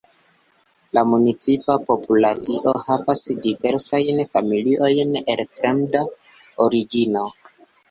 [0.97, 6.05] La municipa populacio havas diversajn familiojn el fremda
[6.69, 7.27] origino.